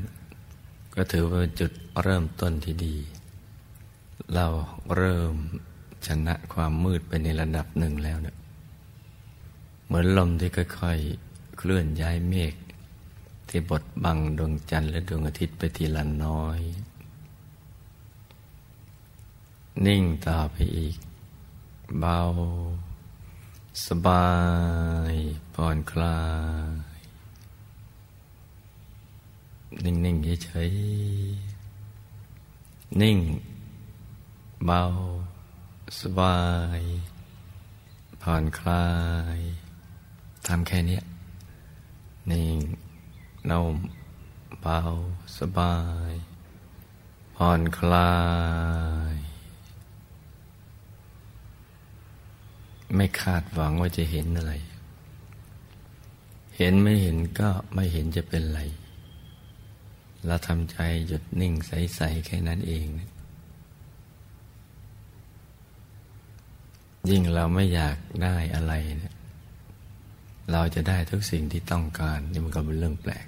[0.95, 2.95] ก็ถือว่าเป็นจุดเริ่มต้นที่ดี
[4.35, 4.47] เรา
[4.95, 5.35] เริ่ม
[6.07, 8.37] ชนะความมืดไปในระดับหนึ่งแล้วเนะี่ย
[9.85, 12.53] เหมือนลมที่ค่อยๆเคลื่อนย้ายเมฆ
[13.51, 16.59] ที่บดบังดวงจันทร์และดวงอาทิตย์ไปทีละน้อย
[19.85, 20.97] นิ่งต่อไปอีก
[21.99, 22.19] เบา
[23.85, 24.29] สบา
[25.11, 25.13] ย
[25.53, 26.21] ผ่อนคลา
[26.97, 26.99] ย
[29.85, 33.17] นิ่งๆเฉยๆนิ่ง
[34.65, 34.83] เบา
[36.01, 36.39] สบา
[36.79, 36.81] ย
[38.21, 38.87] ผ่อนคลา
[39.37, 39.39] ย
[40.47, 40.99] ทำแค่นี้
[42.31, 42.57] นิ่ง
[43.49, 43.75] นุ่ม
[44.61, 44.79] เบา
[45.37, 45.77] สบา
[46.11, 46.13] ย
[47.35, 48.13] ผ่อนคลา
[49.13, 49.15] ย
[52.95, 54.53] ไม่คาดหวังว่าจะเห็นอะไร
[56.57, 58.61] เห็นไม่เห็นก็ไม่เห็นจะเป็นไร
[60.25, 60.77] เราทำใจ
[61.07, 62.87] หยุดนิ่งใส ๆ แค่นั้นเอง
[67.09, 69.15] ยิ่งเราไม่อยากได้อะไรเนี่ย
[70.51, 73.27] เราจะได้ทุกสิ่งที่ต้องการนี่มันก็เป็นเรื่องแปลก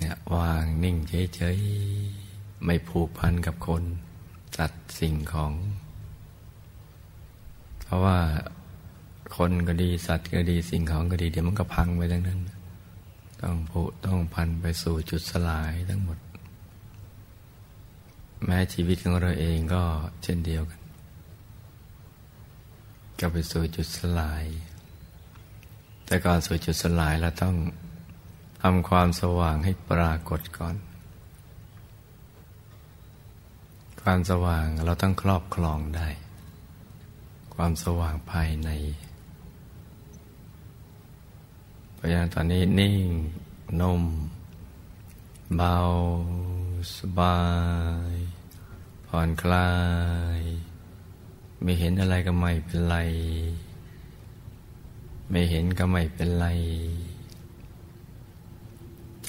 [0.00, 0.96] เนี่ยวางนิ่ง
[1.34, 3.82] เฉยๆ ไม่ผูกพันกับคน
[4.58, 5.52] จัดสิ่งของ
[7.84, 8.18] เพราะว่า
[9.36, 12.40] คนก็ดีสัตว์ก็ดีสิ่งของก็ดี เดี๋ยวมันก็พังไปทั้งนั้น
[13.42, 16.18] ต้องผูต้องพันไปสู่จุดสลายทั้งหมด
[18.44, 19.82] แม้ชีวิตของเราเองก็
[20.22, 20.80] เช่นเดียวกัน
[23.20, 24.44] ก็ไปสู่จุดสลาย
[26.06, 27.54] แต่ก่อนสู่จุดสลายเราต้อง
[28.62, 30.76] ทำความสว่างให้ปรากฏก่อน
[34.02, 36.08] ความสว่างเราต้องครอบครองได้
[37.54, 38.70] ความสว่างภายใน
[41.94, 42.96] เพราะฉะนั้นตอนนี้นิ่ง
[43.80, 44.02] นุ่ม
[45.56, 45.76] เบา
[46.96, 47.40] สบา
[48.12, 48.14] ย
[49.06, 49.70] ผ่อนคลา
[50.38, 50.40] ย
[51.62, 52.96] ไม่เห็นอะไรก็ไม่เป็นไร
[55.30, 56.46] ไม่เห็นก็ไม่เป็นไร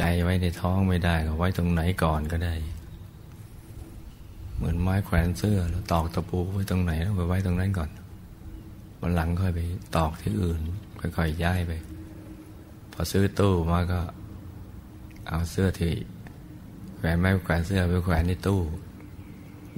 [0.03, 2.53] ใจไว้ในท้องไม่ได้ก็ไว้ตรงไหนก่อนก็ได้
[4.55, 7.89] เหมือนไม้แขวนเสื้อแล้วตอกตะปูไว้ตรงไหนแล้วไปไว้ตรงนั้นก่อน
[9.01, 9.59] วันหลังค่อยไป
[9.95, 10.61] ตอกที่อื่น
[10.99, 11.71] ค่อยๆย้ายไป
[12.91, 14.01] พอซื้อตู้มาก็
[15.27, 15.93] เอาเสื้อที่
[16.97, 18.61] แขวนไม้แขวนเสื้อไปแขวนในตู้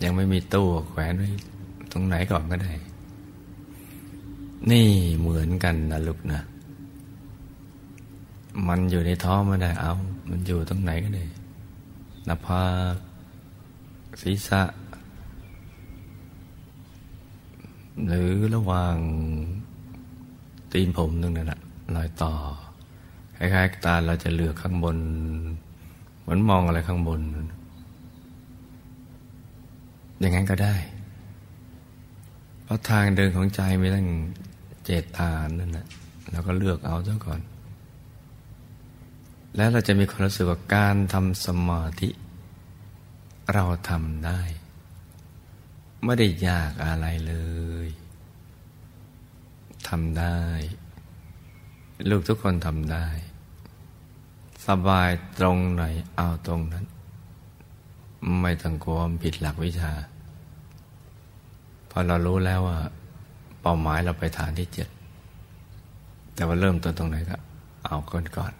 [0.03, 1.29] ยังไม่มีตู้แขวนไว้
[1.91, 2.73] ตรงไหนก่อนก็ได้
[4.71, 6.41] นี่เหมือนกันนะลูกนะ
[8.67, 9.93] มันอยู่ในท้องไม่ได้เอา
[10.29, 11.25] มันอยู่ตรงไหนก็ได้
[12.25, 12.63] หน้าผา
[12.93, 12.95] ก
[14.21, 14.61] ศีรษะ
[18.07, 18.95] หรือระหว่าง
[20.71, 21.59] ตีนผมนึงนั่นแหละ
[21.95, 22.33] รอยต่อ
[23.37, 24.97] คล้ายๆตาเราจะเหลือกข้างบน
[26.21, 27.21] เหมือนมองอะไรข้างบน
[30.19, 30.75] อย่างนั้นก็ได้
[32.63, 34.07] เพราะทางเดินของใจมีตั้ง
[34.85, 35.85] เจตฐานนั่นแหละ
[36.31, 37.41] เราก็เลือกเอาซะก่อน
[39.55, 42.09] แล้วเราจะมีความรู้สึกว่าการทำสมาธิ
[43.53, 44.41] เราทำได้
[46.03, 47.35] ไม่ได้ยากอะไรเล
[47.85, 47.87] ย
[49.87, 50.41] ทำได้
[52.09, 53.07] ลูกทุกคนทำได้
[54.67, 55.83] สบายตรงไหน
[56.15, 56.85] เอาตรงนั้น
[58.41, 59.91] ไม่ต้องกลัวผิดหลักวิชา
[61.89, 62.79] พอเรารู้แล้วว่า
[63.61, 64.87] เป้าหมายเราไปฐานที่เจ็ด
[66.35, 67.37] แต่ว่าเริ่มต้นตรงไหนก็
[67.85, 68.53] เอาก่อนก่อน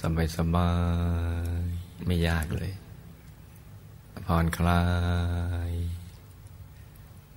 [0.00, 0.70] สบายสบา
[1.62, 1.66] ย
[2.04, 2.72] ไม่ยากเลย
[4.26, 4.82] ผ่อนคลา
[5.70, 5.72] ย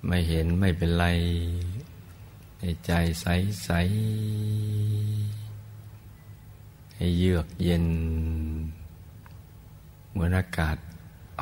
[0.07, 1.05] ไม่เห็นไม่เป็นไร
[2.59, 3.25] ให้ใจใส
[3.63, 3.69] ใส
[6.95, 7.85] ให้เยือกเย็น
[10.11, 10.77] เหมือนอากาศ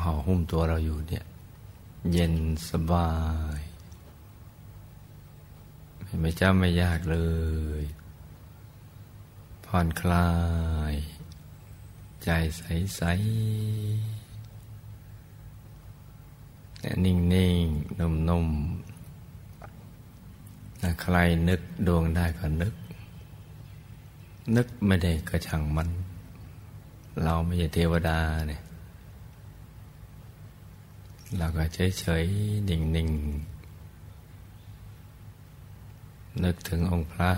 [0.02, 1.24] ห่อหุ้มตัวเราอยู่เนี่ย
[2.12, 2.34] เย็น
[2.70, 3.10] สบา
[3.58, 3.60] ย
[6.20, 7.18] ไม่จ้าไม่ยากเล
[7.82, 7.84] ย
[9.66, 10.28] ผ่อนคลา
[10.92, 10.94] ย
[12.24, 12.62] ใจใส
[12.96, 13.02] ใส
[17.04, 17.64] นิ่งนิ่ง
[17.98, 18.48] นุ่มนุ่ม
[21.00, 21.16] ใคร
[21.48, 22.74] นึกดวงได้ก็นึก
[24.56, 25.88] นึกไม่ได้ก็ช่างมัน
[27.22, 28.62] เราไม่ใช่เทวดาเนี่ย
[31.38, 32.24] เราก็เฉยเฉย
[32.68, 33.10] นิ่งนิ่ง
[36.44, 37.32] นึกถึงองค์พระ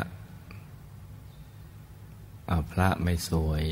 [2.49, 3.65] เอาพระไม่สวย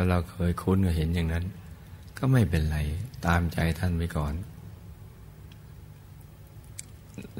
[0.00, 1.44] เราเราเคยคุ้นก็เห็นอย่างนั้น
[2.18, 2.78] ก็ไม่เป็นไร
[3.26, 4.34] ตามใจท่านไปก่อน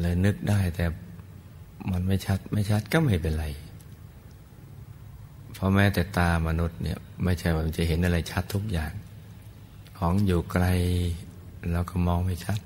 [0.01, 0.87] เลยนึกได้แต่
[1.93, 3.47] มันไม่ชัดไม่ชัดก็ไม่เป็นไร
[5.55, 8.93] เพราะแม้แต่ตามนุษย์เนี่ย ไม่ใช่ว่ามันจะเห็นอะไรชัดทุกอย่าง
[9.99, 10.67] ของอยู่ไกล
[11.73, 12.61] เราก็มองไม่ชัด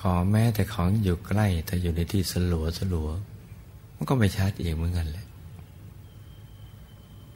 [0.00, 3.08] ขอแม้แต่ของอยู่ใกล้แต่อยู่ในที่สลัวสลัว
[3.94, 5.26] มันก็ไม่ชัดเองเหมือนกันเลย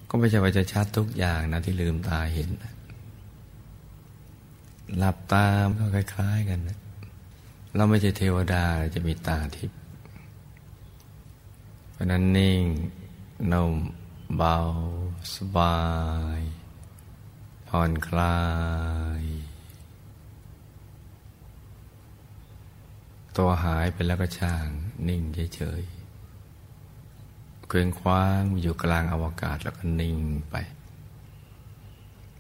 [0.09, 2.51] ก็ไม่ใช่ว่าจะชัดทุกอย่างนะที่ลืมตาเห็น
[4.97, 6.79] หลับตามก็คล้ายๆกันนะ
[7.77, 9.79] เราไม่ใช่เทวดาจะมีตาทิพย์
[11.93, 12.65] เพราะนั้นนิ่ง
[13.53, 13.75] นุ่ม
[14.37, 14.57] เบา
[15.35, 15.79] สบา
[16.39, 16.41] ย
[17.69, 18.41] ผ่อนคลา
[19.21, 19.23] ย
[23.37, 24.69] ตัวหายไปแล้วก็ช่าง
[25.09, 25.23] นิ่ง
[25.55, 25.96] เฉยๆ
[27.69, 30.19] เคว้งคว้างอยู่กลางอวกาศแล้วก็นิ่ง
[30.51, 30.57] ไป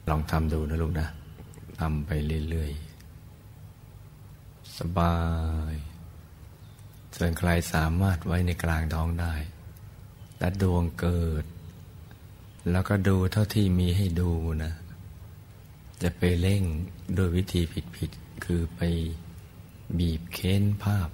[0.08, 1.08] ลองทำดูนะลูกนะ
[1.80, 2.10] ทำไป
[2.50, 5.16] เรื่อยๆ สบา
[5.72, 5.74] ย
[7.16, 9.34] ส่วนใครสามารถไว้ในกลางท้องได้
[10.38, 11.44] และดวงเกิด
[12.70, 14.30] แล้วก็ดูเท่าที่มีให้ดู
[14.64, 14.72] นะ
[16.02, 16.62] จะไปเร่ง
[17.14, 17.62] โดยวิธี
[17.96, 18.80] ผิดๆ คือไป
[19.98, 21.08] บีบเค้นภาพ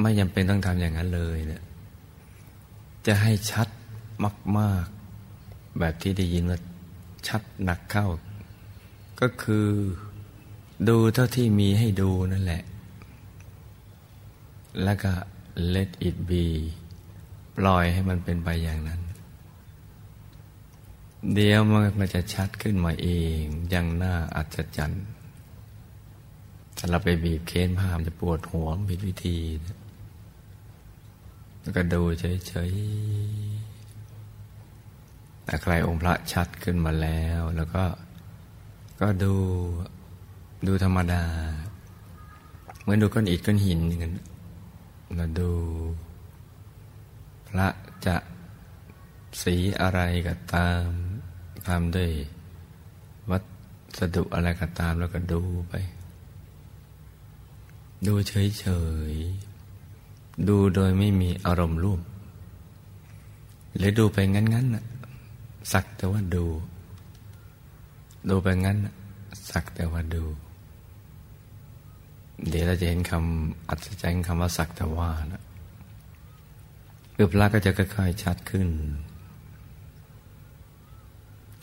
[0.00, 1.62] ไม่จำเป็นต้องทำอย่างนั้นเลยเนะี่ย
[3.06, 3.68] จะให้ชัด
[4.58, 4.86] มาก
[5.30, 6.58] ๆ แบบที่ได้ยินว่า
[7.28, 8.08] ชัดหนักเข้า
[9.20, 9.68] ก็คือ
[10.88, 12.62] ดูเท่าที่มีให้ดูนั่นแหละ
[14.82, 15.12] แล้วก็
[15.74, 16.46] let it be
[17.56, 19.00] ปล่อยให้มันเป็นไปอย่างนั้น
[21.34, 21.60] เดี๋ยว
[22.00, 23.08] มันจะชัดขึ้นมาเอ
[23.40, 25.04] งอย่างน่าอัศจรรย์
[26.76, 29.36] สถ้าเราไปบีบเค้นผ้ามจะปวดหัวผิดวิธี
[31.64, 37.84] แล้วก็ดูเฉยๆแต่ใครองค์พระชัดขึ้นมาแล้ว แล้วก็
[39.00, 39.34] ก็ดู
[40.66, 41.24] ดูธรรมดา
[42.80, 44.14] เหมือนดูก้อนอิฐก้อนหินอย่างนั้น
[45.16, 45.50] เราดู
[47.48, 47.68] พระ
[48.06, 48.16] จะ
[49.42, 50.86] สีอะไรก็ตาม
[51.68, 52.10] ทำด้วย
[53.30, 53.38] วั
[53.98, 55.74] สดุอะไรก็ตามแล้วก็ดูไป
[58.06, 58.66] ดูเฉ
[59.12, 59.53] ยๆ
[60.48, 62.00] ดูโดยไม่มีอารมณ์ร่วม
[63.76, 64.84] หรือดูไปงั้นๆน่ะ
[65.72, 66.44] สักแต่ว่าดู
[68.28, 68.78] ดูไปงั้น
[69.50, 70.24] สักแต่ว่าดู
[72.48, 75.42] เดี๋ยวเราจะเห็นคำอัศจรรย์คำว่าสักแต่ว่านะ
[77.14, 78.68] คือพระก็จะค่อยๆชัดขึ้น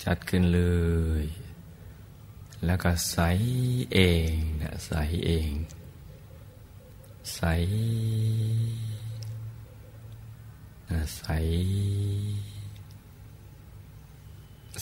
[0.04, 0.62] ชัดขึ้นเล
[1.24, 1.26] ย
[2.66, 3.18] แล้วก็ใส
[3.94, 4.00] เอ
[4.32, 4.92] งนะใส
[5.26, 5.50] เอง
[7.36, 7.42] ใส
[11.18, 11.24] ใส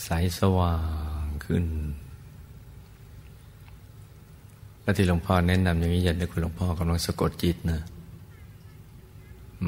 [0.03, 0.09] ใส
[0.39, 0.75] สว่า
[1.23, 1.65] งขึ้น
[4.81, 7.81] แล้วที่หลวงพ่อแนะนำอย่างนี้อย่านึกว่าหลวงพ่อกำลังสะกดจิตนะ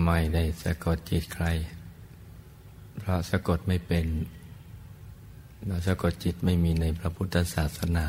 [0.03, 1.45] ไม่ได้สะกดจิตใคร
[2.99, 4.05] เพราะสะกดไม่เป็น
[5.67, 8.05] เราสะกดจิตไม่มีในพระพุทธศาสนา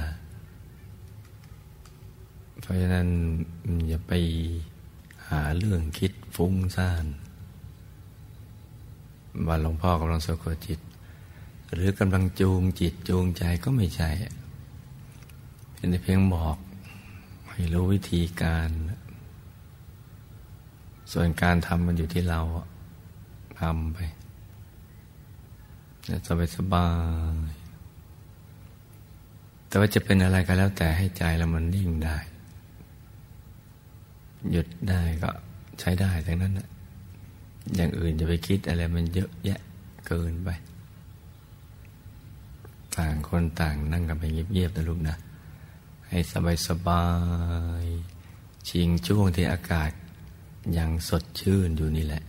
[2.62, 3.08] เพราะฉะนั้น
[3.88, 4.12] อย่าไป
[5.30, 7.06] หาเรื่องคิดฟุ้งซ่าน
[9.46, 10.80] ว่าหลวงพ่อกำลังสะกดจิต
[11.72, 14.10] หรือกำลังจูงจิตจูงใจก็ไม่ใช่
[15.74, 16.56] เป็นเพียงบอก
[17.50, 18.68] ให้รู้วิธีการ
[21.12, 22.40] ส่วนการทำมันอยู่ที่เรา
[23.60, 23.98] ทำไป
[26.26, 26.86] สบายสบา
[27.44, 27.46] ย
[29.68, 32.16] แต่ว่าจะเป็นอะไรก็แล้วแต่ให้ใจเรามันนิ่งได้
[34.50, 35.30] หยุดได้ก็
[35.80, 36.68] ใช้ได้ทั้งนั้นนะ
[37.74, 39.60] อย่างอื่นจะไปคิดอะไรมันเยอะแยะ
[40.06, 40.48] เกินไป
[42.96, 45.16] ต่างคนต่างนั่งกันไปเงียบๆนะลูกนะ
[46.08, 47.04] ให้สบายสบา
[47.82, 47.86] ย
[48.68, 49.90] ชิงช่วงที่อากาศ
[50.78, 52.22] ยังสดชื่นอยู่นี่แหละ